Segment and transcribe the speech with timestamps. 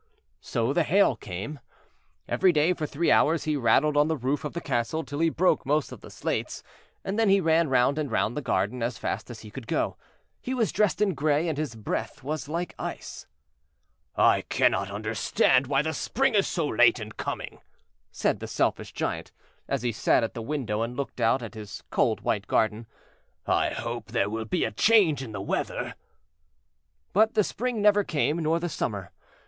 [0.39, 1.59] So the Hail came.
[2.27, 5.29] Every day for three hours he rattled on the roof of the castle till he
[5.29, 6.63] broke most of the slates,
[7.03, 9.97] and then he ran round and round the garden as fast as he could go.
[10.41, 13.27] He was dressed in grey, and his breath was like ice.
[14.15, 17.61] "I cannot understand why the Spring is so late in coming,"
[18.11, 19.31] said the Selfish Giant,
[19.67, 22.87] as he sat at the window and looked out at his cold white garden;
[23.45, 25.93] "I hope there will be a change in the weather."
[27.13, 29.11] But the Spring never came, nor the Summer.